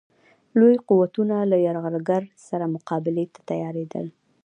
[0.59, 4.05] لوی قوتونه له یرغلګر سره مقابلې ته تیارېدل.